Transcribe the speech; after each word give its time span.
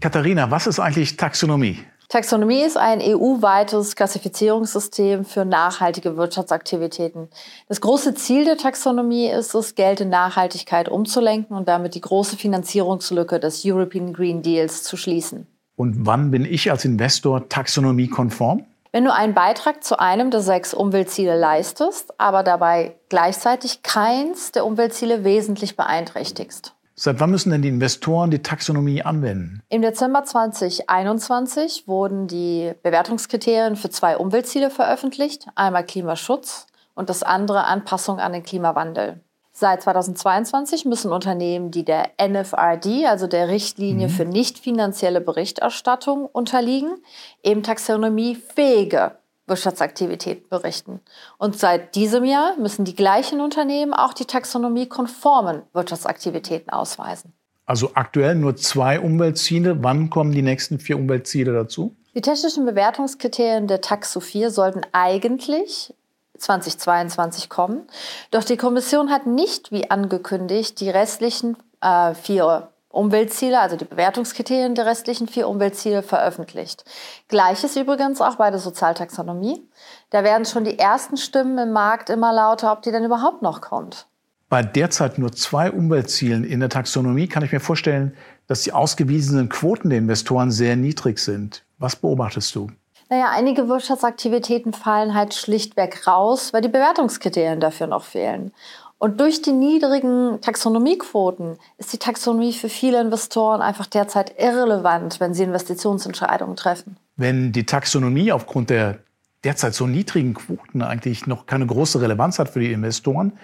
Katharina, 0.00 0.50
was 0.50 0.66
ist 0.66 0.80
eigentlich 0.80 1.16
Taxonomie? 1.16 1.78
Taxonomie 2.08 2.62
ist 2.62 2.76
ein 2.76 3.00
EU-weites 3.00 3.96
Klassifizierungssystem 3.96 5.24
für 5.24 5.46
nachhaltige 5.46 6.18
Wirtschaftsaktivitäten. 6.18 7.28
Das 7.68 7.80
große 7.80 8.14
Ziel 8.14 8.44
der 8.44 8.58
Taxonomie 8.58 9.28
ist 9.28 9.54
es, 9.54 9.74
Geld 9.74 10.02
in 10.02 10.10
Nachhaltigkeit 10.10 10.90
umzulenken 10.90 11.56
und 11.56 11.68
damit 11.68 11.94
die 11.94 12.02
große 12.02 12.36
Finanzierungslücke 12.36 13.40
des 13.40 13.62
European 13.64 14.12
Green 14.12 14.42
Deals 14.42 14.82
zu 14.82 14.98
schließen. 14.98 15.46
Und 15.74 16.04
wann 16.04 16.30
bin 16.30 16.44
ich 16.44 16.70
als 16.70 16.84
Investor 16.84 17.48
taxonomiekonform? 17.48 18.66
Wenn 18.92 19.06
du 19.06 19.12
einen 19.14 19.32
Beitrag 19.32 19.82
zu 19.82 19.98
einem 19.98 20.30
der 20.30 20.42
sechs 20.42 20.74
Umweltziele 20.74 21.34
leistest, 21.34 22.12
aber 22.20 22.42
dabei 22.42 22.96
gleichzeitig 23.08 23.82
keins 23.82 24.52
der 24.52 24.66
Umweltziele 24.66 25.24
wesentlich 25.24 25.78
beeinträchtigst. 25.78 26.74
Seit 26.94 27.18
wann 27.18 27.30
müssen 27.30 27.50
denn 27.50 27.62
die 27.62 27.70
Investoren 27.70 28.30
die 28.30 28.42
Taxonomie 28.42 29.02
anwenden? 29.02 29.62
Im 29.70 29.80
Dezember 29.80 30.24
2021 30.24 31.88
wurden 31.88 32.26
die 32.26 32.74
Bewertungskriterien 32.82 33.76
für 33.76 33.88
zwei 33.88 34.18
Umweltziele 34.18 34.68
veröffentlicht. 34.68 35.46
Einmal 35.54 35.86
Klimaschutz 35.86 36.66
und 36.94 37.08
das 37.08 37.22
andere 37.22 37.64
Anpassung 37.64 38.20
an 38.20 38.34
den 38.34 38.42
Klimawandel. 38.42 39.20
Seit 39.54 39.82
2022 39.82 40.86
müssen 40.86 41.12
Unternehmen, 41.12 41.70
die 41.70 41.84
der 41.84 42.10
NFRD, 42.18 43.06
also 43.06 43.26
der 43.26 43.48
Richtlinie 43.48 44.08
mhm. 44.08 44.12
für 44.12 44.24
nicht 44.24 44.58
finanzielle 44.58 45.20
Berichterstattung, 45.20 46.24
unterliegen, 46.24 46.94
eben 47.42 47.62
taxonomiefähige 47.62 49.12
Wirtschaftsaktivitäten 49.46 50.48
berichten. 50.48 51.00
Und 51.36 51.58
seit 51.58 51.94
diesem 51.94 52.24
Jahr 52.24 52.56
müssen 52.56 52.86
die 52.86 52.96
gleichen 52.96 53.40
Unternehmen 53.40 53.92
auch 53.92 54.14
die 54.14 54.24
taxonomiekonformen 54.24 55.62
Wirtschaftsaktivitäten 55.74 56.70
ausweisen. 56.70 57.34
Also 57.66 57.90
aktuell 57.94 58.34
nur 58.34 58.56
zwei 58.56 59.00
Umweltziele. 59.00 59.82
Wann 59.82 60.10
kommen 60.10 60.32
die 60.32 60.42
nächsten 60.42 60.78
vier 60.78 60.96
Umweltziele 60.96 61.52
dazu? 61.52 61.94
Die 62.14 62.20
technischen 62.20 62.64
Bewertungskriterien 62.64 63.66
der 63.66 63.80
Taxo 63.80 64.20
4 64.20 64.50
sollten 64.50 64.82
eigentlich 64.92 65.94
2022 66.42 67.48
kommen. 67.48 67.86
Doch 68.30 68.44
die 68.44 68.56
Kommission 68.56 69.10
hat 69.10 69.26
nicht, 69.26 69.72
wie 69.72 69.90
angekündigt, 69.90 70.80
die 70.80 70.90
restlichen 70.90 71.56
äh, 71.80 72.14
vier 72.14 72.68
Umweltziele, 72.92 73.58
also 73.58 73.76
die 73.76 73.86
Bewertungskriterien 73.86 74.74
der 74.74 74.84
restlichen 74.84 75.26
vier 75.26 75.48
Umweltziele 75.48 76.02
veröffentlicht. 76.02 76.84
Gleiches 77.28 77.76
übrigens 77.76 78.20
auch 78.20 78.36
bei 78.36 78.50
der 78.50 78.60
Sozialtaxonomie. 78.60 79.66
Da 80.10 80.24
werden 80.24 80.44
schon 80.44 80.64
die 80.64 80.78
ersten 80.78 81.16
Stimmen 81.16 81.56
im 81.56 81.72
Markt 81.72 82.10
immer 82.10 82.32
lauter, 82.32 82.70
ob 82.70 82.82
die 82.82 82.92
denn 82.92 83.04
überhaupt 83.04 83.40
noch 83.40 83.62
kommt. 83.62 84.06
Bei 84.50 84.62
derzeit 84.62 85.16
nur 85.18 85.32
zwei 85.32 85.70
Umweltzielen 85.70 86.44
in 86.44 86.60
der 86.60 86.68
Taxonomie 86.68 87.26
kann 87.26 87.42
ich 87.42 87.52
mir 87.52 87.60
vorstellen, 87.60 88.14
dass 88.46 88.60
die 88.60 88.74
ausgewiesenen 88.74 89.48
Quoten 89.48 89.88
der 89.88 89.98
Investoren 89.98 90.50
sehr 90.50 90.76
niedrig 90.76 91.18
sind. 91.18 91.64
Was 91.78 91.96
beobachtest 91.96 92.54
du? 92.54 92.70
Naja, 93.12 93.28
einige 93.30 93.68
Wirtschaftsaktivitäten 93.68 94.72
fallen 94.72 95.12
halt 95.12 95.34
schlichtweg 95.34 96.06
raus, 96.06 96.54
weil 96.54 96.62
die 96.62 96.68
Bewertungskriterien 96.68 97.60
dafür 97.60 97.86
noch 97.86 98.04
fehlen. 98.04 98.52
Und 98.96 99.20
durch 99.20 99.42
die 99.42 99.52
niedrigen 99.52 100.40
Taxonomiequoten 100.40 101.58
ist 101.76 101.92
die 101.92 101.98
Taxonomie 101.98 102.54
für 102.54 102.70
viele 102.70 103.02
Investoren 103.02 103.60
einfach 103.60 103.84
derzeit 103.84 104.32
irrelevant, 104.38 105.20
wenn 105.20 105.34
sie 105.34 105.42
Investitionsentscheidungen 105.42 106.56
treffen. 106.56 106.96
Wenn 107.16 107.52
die 107.52 107.66
Taxonomie 107.66 108.32
aufgrund 108.32 108.70
der 108.70 109.00
derzeit 109.44 109.74
so 109.74 109.86
niedrigen 109.86 110.32
Quoten 110.32 110.80
eigentlich 110.80 111.26
noch 111.26 111.44
keine 111.44 111.66
große 111.66 112.00
Relevanz 112.00 112.38
hat 112.38 112.48
für 112.48 112.60
die 112.60 112.72
Investoren, 112.72 113.34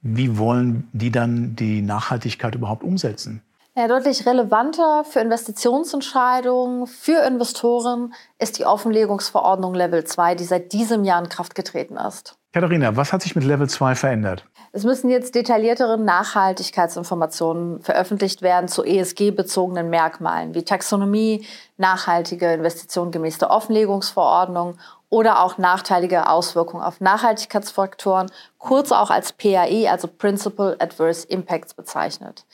wie 0.00 0.38
wollen 0.38 0.88
die 0.94 1.10
dann 1.10 1.54
die 1.54 1.82
Nachhaltigkeit 1.82 2.54
überhaupt 2.54 2.82
umsetzen? 2.82 3.42
Ja, 3.74 3.88
deutlich 3.88 4.26
relevanter 4.26 5.02
für 5.02 5.20
Investitionsentscheidungen 5.20 6.86
für 6.86 7.26
Investoren 7.26 8.12
ist 8.38 8.58
die 8.58 8.66
Offenlegungsverordnung 8.66 9.72
Level 9.72 10.04
2, 10.04 10.34
die 10.34 10.44
seit 10.44 10.74
diesem 10.74 11.04
Jahr 11.04 11.22
in 11.22 11.30
Kraft 11.30 11.54
getreten 11.54 11.96
ist. 11.96 12.36
Katharina, 12.52 12.96
was 12.96 13.14
hat 13.14 13.22
sich 13.22 13.34
mit 13.34 13.44
Level 13.44 13.66
2 13.66 13.94
verändert? 13.94 14.44
Es 14.72 14.84
müssen 14.84 15.08
jetzt 15.08 15.34
detailliertere 15.34 15.96
Nachhaltigkeitsinformationen 15.96 17.80
veröffentlicht 17.80 18.42
werden 18.42 18.68
zu 18.68 18.84
ESG-bezogenen 18.84 19.88
Merkmalen 19.88 20.54
wie 20.54 20.64
Taxonomie, 20.64 21.46
nachhaltige 21.78 22.52
Investitionen 22.52 23.10
gemäß 23.10 23.38
der 23.38 23.50
Offenlegungsverordnung 23.50 24.76
oder 25.12 25.42
auch 25.42 25.58
nachteilige 25.58 26.26
Auswirkungen 26.26 26.82
auf 26.82 27.02
Nachhaltigkeitsfaktoren, 27.02 28.30
kurz 28.56 28.92
auch 28.92 29.10
als 29.10 29.34
PAI, 29.34 29.90
also 29.90 30.08
Principal 30.08 30.74
Adverse 30.78 31.28
Impacts 31.28 31.74
bezeichnet. 31.74 32.46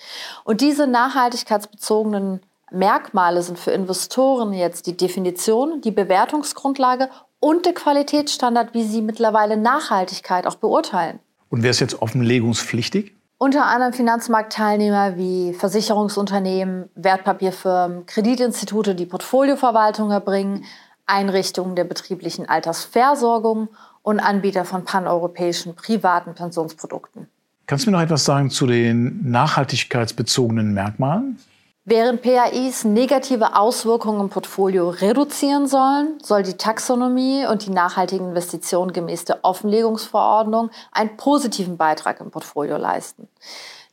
Und 0.43 0.61
diese 0.61 0.89
nachhaltigkeitsbezogenen 0.89 2.41
Merkmale 2.73 3.43
sind 3.43 3.61
für 3.61 3.71
Investoren 3.71 4.53
jetzt 4.53 4.89
die 4.89 4.97
Definition, 4.97 5.83
die 5.83 5.93
Bewertungsgrundlage 5.93 7.11
und 7.39 7.65
der 7.65 7.75
Qualitätsstandard, 7.75 8.75
wie 8.75 8.83
sie 8.83 9.03
mittlerweile 9.03 9.57
Nachhaltigkeit 9.57 10.45
auch 10.45 10.57
beurteilen. 10.57 11.21
Und 11.51 11.63
wer 11.63 11.71
ist 11.71 11.79
jetzt 11.79 12.03
offenlegungspflichtig? 12.03 13.15
Unter 13.41 13.67
anderem 13.67 13.93
Finanzmarktteilnehmer 13.93 15.17
wie 15.17 15.53
Versicherungsunternehmen, 15.55 16.91
Wertpapierfirmen, 16.97 18.05
Kreditinstitute, 18.07 18.97
die 18.97 19.07
Portfolioverwaltung 19.07 20.11
erbringen, 20.11 20.65
Einrichtungen 21.09 21.75
der 21.75 21.85
betrieblichen 21.85 22.49
Altersversorgung 22.49 23.69
und 24.03 24.21
Anbieter 24.21 24.65
von 24.65 24.85
paneuropäischen 24.85 25.75
privaten 25.75 26.35
Pensionsprodukten. 26.35 27.29
Kannst 27.67 27.87
du 27.87 27.91
mir 27.91 27.97
noch 27.99 28.05
etwas 28.05 28.25
sagen 28.25 28.51
zu 28.51 28.67
den 28.67 29.31
nachhaltigkeitsbezogenen 29.31 30.73
Merkmalen? 30.73 31.39
Während 31.85 32.21
PAIs 32.21 32.85
negative 32.85 33.57
Auswirkungen 33.57 34.21
im 34.21 34.29
Portfolio 34.29 34.91
reduzieren 34.91 35.67
sollen, 35.67 36.19
soll 36.23 36.43
die 36.43 36.59
Taxonomie 36.59 37.47
und 37.47 37.65
die 37.65 37.71
nachhaltigen 37.71 38.29
Investitionen 38.29 38.93
gemäß 38.93 39.25
der 39.25 39.39
Offenlegungsverordnung 39.43 40.71
einen 40.93 41.17
positiven 41.17 41.79
Beitrag 41.79 42.21
im 42.21 42.31
Portfolio 42.31 42.77
leisten. 42.77 43.27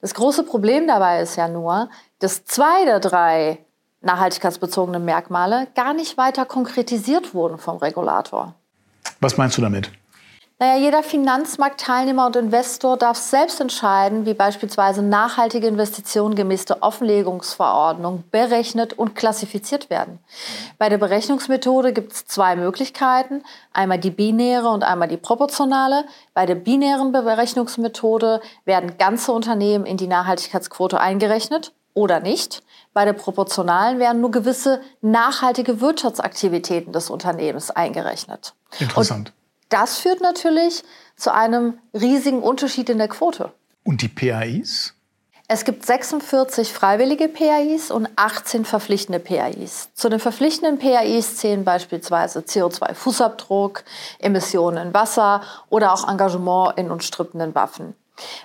Das 0.02 0.14
große 0.14 0.44
Problem 0.44 0.88
dabei 0.88 1.22
ist 1.22 1.38
ja 1.38 1.48
nur, 1.48 1.90
dass 2.20 2.44
zwei 2.44 2.84
der 2.84 3.00
drei 3.00 3.60
nachhaltigkeitsbezogenen 4.06 5.04
Merkmale 5.04 5.68
gar 5.76 5.94
nicht 5.94 6.18
weiter 6.18 6.46
konkretisiert 6.46 7.34
wurden 7.34 7.58
vom 7.58 7.78
Regulator. 7.78 8.54
Was 9.20 9.38
meinst 9.38 9.58
du 9.58 9.62
damit? 9.62 9.92
Naja, 10.58 10.78
jeder 10.78 11.04
Finanzmarktteilnehmer 11.04 12.28
und 12.28 12.38
Investor 12.38 12.96
darf 12.96 13.18
selbst 13.18 13.60
entscheiden, 13.60 14.26
wie 14.26 14.34
beispielsweise 14.34 15.02
nachhaltige 15.02 15.68
Investitionen 15.68 16.34
gemäß 16.34 16.64
der 16.64 16.82
Offenlegungsverordnung 16.82 18.24
berechnet 18.32 18.94
und 18.94 19.16
klassifiziert 19.16 19.90
werden. 19.90 20.20
Bei 20.78 20.88
der 20.88 20.98
Berechnungsmethode 20.98 21.92
gibt 21.92 22.14
es 22.14 22.26
zwei 22.26 22.56
Möglichkeiten, 22.56 23.44
einmal 23.74 24.00
die 24.00 24.12
binäre 24.12 24.70
und 24.70 24.86
einmal 24.86 25.10
die 25.10 25.18
proportionale. 25.18 26.06
Bei 26.34 26.46
der 26.46 26.56
binären 26.56 27.12
Berechnungsmethode 27.12 28.40
werden 28.64 28.98
ganze 28.98 29.34
Unternehmen 29.34 29.86
in 29.86 29.98
die 29.98 30.08
Nachhaltigkeitsquote 30.08 31.02
eingerechnet 31.02 31.74
oder 31.96 32.20
nicht. 32.20 32.62
Bei 32.94 33.06
der 33.06 33.14
proportionalen 33.14 33.98
werden 33.98 34.22
nur 34.22 34.30
gewisse 34.30 34.82
nachhaltige 35.02 35.82
Wirtschaftsaktivitäten 35.82 36.94
des 36.94 37.10
Unternehmens 37.10 37.72
eingerechnet. 37.72 38.54
Interessant. 38.80 39.30
Und 39.30 39.36
das 39.70 39.98
führt 39.98 40.22
natürlich 40.22 40.84
zu 41.18 41.34
einem 41.34 41.80
riesigen 41.94 42.44
Unterschied 42.44 42.90
in 42.90 43.00
der 43.00 43.08
Quote. 43.08 43.52
Und 43.84 44.04
die 44.04 44.08
PAIs? 44.08 44.94
Es 45.48 45.64
gibt 45.64 45.86
46 45.86 46.74
freiwillige 46.74 47.28
PAIs 47.28 47.92
und 47.92 48.10
18 48.16 48.66
verpflichtende 48.66 49.20
PAIs. 49.20 49.90
Zu 49.94 50.10
den 50.10 50.20
verpflichtenden 50.20 50.80
PAIs 50.80 51.38
zählen 51.38 51.64
beispielsweise 51.64 52.40
CO2-Fußabdruck, 52.40 53.84
Emissionen 54.18 54.88
in 54.88 54.94
Wasser 54.96 55.42
oder 55.70 55.94
auch 55.94 56.10
Engagement 56.10 56.78
in 56.78 56.90
umstrittenen 56.90 57.54
Waffen. 57.54 57.96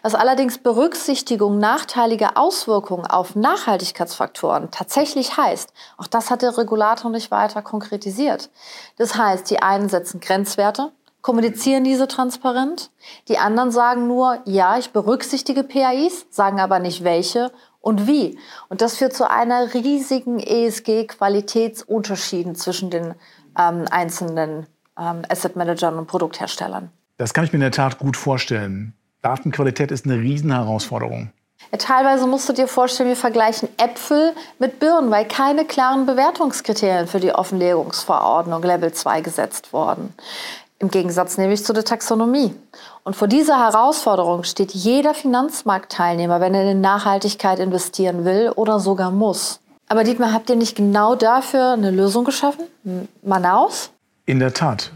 Was 0.02 0.14
allerdings 0.14 0.58
Berücksichtigung 0.58 1.58
nachteiliger 1.58 2.36
Auswirkungen 2.36 3.06
auf 3.06 3.34
Nachhaltigkeitsfaktoren 3.36 4.70
tatsächlich 4.70 5.36
heißt, 5.36 5.72
auch 5.96 6.06
das 6.06 6.30
hat 6.30 6.42
der 6.42 6.58
Regulator 6.58 7.10
nicht 7.10 7.30
weiter 7.30 7.62
konkretisiert. 7.62 8.50
Das 8.96 9.16
heißt, 9.16 9.48
die 9.50 9.62
einen 9.62 9.88
setzen 9.88 10.20
Grenzwerte, 10.20 10.92
kommunizieren 11.22 11.84
diese 11.84 12.08
transparent. 12.08 12.90
Die 13.28 13.38
anderen 13.38 13.70
sagen 13.70 14.08
nur, 14.08 14.40
ja, 14.44 14.76
ich 14.78 14.90
berücksichtige 14.90 15.64
PAIs, 15.64 16.26
sagen 16.30 16.60
aber 16.60 16.78
nicht 16.78 17.04
welche 17.04 17.52
und 17.80 18.06
wie. 18.06 18.38
Und 18.68 18.82
das 18.82 18.96
führt 18.96 19.12
zu 19.12 19.30
einer 19.30 19.74
riesigen 19.74 20.40
ESG-Qualitätsunterschieden 20.40 22.54
zwischen 22.54 22.90
den 22.90 23.14
ähm, 23.58 23.84
einzelnen 23.90 24.66
ähm, 24.98 25.22
Asset 25.28 25.56
Managern 25.56 25.98
und 25.98 26.06
Produktherstellern. 26.06 26.90
Das 27.18 27.34
kann 27.34 27.44
ich 27.44 27.52
mir 27.52 27.58
in 27.58 27.62
der 27.62 27.72
Tat 27.72 27.98
gut 27.98 28.16
vorstellen. 28.16 28.94
Datenqualität 29.22 29.90
ist 29.90 30.06
eine 30.06 30.16
Riesenherausforderung. 30.16 31.30
Ja, 31.72 31.78
teilweise 31.78 32.26
musst 32.26 32.48
du 32.48 32.52
dir 32.52 32.66
vorstellen, 32.66 33.10
wir 33.10 33.16
vergleichen 33.16 33.68
Äpfel 33.76 34.32
mit 34.58 34.80
Birnen, 34.80 35.10
weil 35.10 35.26
keine 35.26 35.64
klaren 35.64 36.06
Bewertungskriterien 36.06 37.06
für 37.06 37.20
die 37.20 37.32
Offenlegungsverordnung 37.32 38.62
Level 38.62 38.92
2 38.92 39.20
gesetzt 39.20 39.72
wurden. 39.72 40.14
Im 40.78 40.90
Gegensatz 40.90 41.36
nämlich 41.36 41.62
zu 41.62 41.74
der 41.74 41.84
Taxonomie. 41.84 42.54
Und 43.04 43.14
vor 43.14 43.28
dieser 43.28 43.58
Herausforderung 43.58 44.44
steht 44.44 44.72
jeder 44.72 45.12
Finanzmarktteilnehmer, 45.12 46.40
wenn 46.40 46.54
er 46.54 46.70
in 46.70 46.80
Nachhaltigkeit 46.80 47.58
investieren 47.58 48.24
will 48.24 48.50
oder 48.56 48.80
sogar 48.80 49.10
muss. 49.10 49.60
Aber 49.88 50.04
Dietmar, 50.04 50.32
habt 50.32 50.48
ihr 50.48 50.56
nicht 50.56 50.76
genau 50.76 51.16
dafür 51.16 51.72
eine 51.72 51.90
Lösung 51.90 52.24
geschaffen? 52.24 52.64
Manaus? 53.22 53.90
In 54.24 54.38
der 54.38 54.54
Tat. 54.54 54.92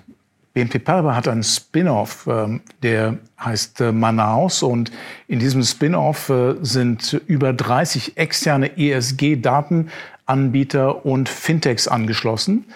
BNP 0.54 0.78
Paribas 0.78 1.16
hat 1.16 1.26
einen 1.26 1.42
Spin-off, 1.42 2.28
ähm, 2.30 2.60
der 2.82 3.18
heißt 3.40 3.80
äh, 3.80 3.90
Manaus 3.90 4.62
und 4.62 4.92
in 5.26 5.40
diesem 5.40 5.64
Spin-off 5.64 6.28
äh, 6.28 6.54
sind 6.62 7.20
über 7.26 7.52
30 7.52 8.16
externe 8.16 8.78
ESG-Datenanbieter 8.78 11.04
und 11.04 11.28
Fintechs 11.28 11.88
angeschlossen, 11.88 12.66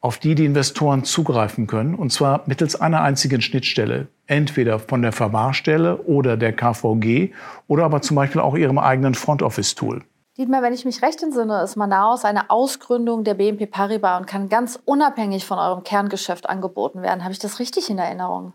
auf 0.00 0.16
die 0.18 0.34
die 0.34 0.46
Investoren 0.46 1.04
zugreifen 1.04 1.66
können 1.66 1.94
und 1.94 2.10
zwar 2.10 2.44
mittels 2.46 2.80
einer 2.80 3.02
einzigen 3.02 3.42
Schnittstelle, 3.42 4.06
entweder 4.26 4.78
von 4.78 5.02
der 5.02 5.12
Verwahrstelle 5.12 5.98
oder 5.98 6.38
der 6.38 6.54
KVG 6.54 7.32
oder 7.68 7.84
aber 7.84 8.00
zum 8.00 8.16
Beispiel 8.16 8.40
auch 8.40 8.56
ihrem 8.56 8.78
eigenen 8.78 9.14
Front-Office-Tool. 9.14 10.02
Dietmar, 10.38 10.60
wenn 10.60 10.74
ich 10.74 10.84
mich 10.84 11.00
recht 11.00 11.22
entsinne, 11.22 11.62
ist 11.62 11.76
Manaus 11.76 12.26
eine 12.26 12.50
Ausgründung 12.50 13.24
der 13.24 13.32
BNP 13.32 13.64
Paribas 13.64 14.20
und 14.20 14.26
kann 14.26 14.50
ganz 14.50 14.78
unabhängig 14.84 15.46
von 15.46 15.58
eurem 15.58 15.82
Kerngeschäft 15.82 16.46
angeboten 16.50 17.00
werden. 17.00 17.22
Habe 17.22 17.32
ich 17.32 17.38
das 17.38 17.58
richtig 17.58 17.88
in 17.88 17.96
Erinnerung? 17.96 18.52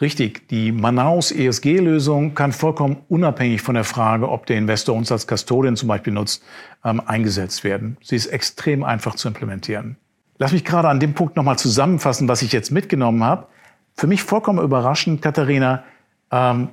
Richtig. 0.00 0.46
Die 0.48 0.70
Manaus 0.70 1.32
ESG-Lösung 1.32 2.36
kann 2.36 2.52
vollkommen 2.52 2.98
unabhängig 3.08 3.60
von 3.60 3.74
der 3.74 3.82
Frage, 3.82 4.28
ob 4.28 4.46
der 4.46 4.56
Investor 4.58 4.94
uns 4.94 5.10
als 5.10 5.26
Custodian 5.26 5.74
zum 5.74 5.88
Beispiel 5.88 6.12
nutzt, 6.12 6.44
ähm, 6.84 7.02
eingesetzt 7.04 7.64
werden. 7.64 7.96
Sie 8.04 8.14
ist 8.14 8.26
extrem 8.26 8.84
einfach 8.84 9.16
zu 9.16 9.26
implementieren. 9.26 9.96
Lass 10.38 10.52
mich 10.52 10.64
gerade 10.64 10.88
an 10.88 11.00
dem 11.00 11.14
Punkt 11.14 11.34
nochmal 11.34 11.58
zusammenfassen, 11.58 12.28
was 12.28 12.42
ich 12.42 12.52
jetzt 12.52 12.70
mitgenommen 12.70 13.24
habe. 13.24 13.48
Für 13.94 14.06
mich 14.06 14.22
vollkommen 14.22 14.62
überraschend, 14.62 15.22
Katharina, 15.22 15.82
ähm, 16.30 16.68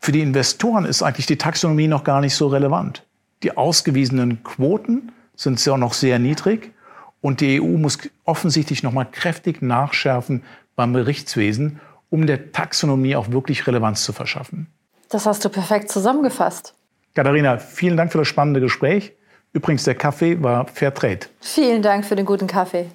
für 0.00 0.12
die 0.12 0.22
Investoren 0.22 0.86
ist 0.86 1.02
eigentlich 1.02 1.26
die 1.26 1.36
Taxonomie 1.36 1.88
noch 1.88 2.04
gar 2.04 2.22
nicht 2.22 2.34
so 2.34 2.46
relevant. 2.46 3.04
Die 3.42 3.56
ausgewiesenen 3.56 4.42
Quoten 4.42 5.12
sind 5.36 5.64
ja 5.64 5.76
noch 5.76 5.94
sehr 5.94 6.18
niedrig 6.18 6.72
und 7.20 7.40
die 7.40 7.60
EU 7.60 7.76
muss 7.76 7.98
offensichtlich 8.24 8.82
noch 8.82 8.92
mal 8.92 9.04
kräftig 9.04 9.62
nachschärfen 9.62 10.42
beim 10.76 10.92
Berichtswesen, 10.92 11.80
um 12.10 12.26
der 12.26 12.52
Taxonomie 12.52 13.16
auch 13.16 13.30
wirklich 13.30 13.66
Relevanz 13.66 14.04
zu 14.04 14.12
verschaffen. 14.12 14.66
Das 15.08 15.26
hast 15.26 15.44
du 15.44 15.48
perfekt 15.48 15.90
zusammengefasst. 15.90 16.74
Katharina, 17.14 17.58
vielen 17.58 17.96
Dank 17.96 18.12
für 18.12 18.18
das 18.18 18.28
spannende 18.28 18.60
Gespräch. 18.60 19.12
Übrigens, 19.52 19.84
der 19.84 19.94
Kaffee 19.94 20.42
war 20.42 20.66
Fair 20.66 20.92
Trade. 20.92 21.20
Vielen 21.40 21.82
Dank 21.82 22.04
für 22.04 22.14
den 22.14 22.26
guten 22.26 22.46
Kaffee. 22.46 22.86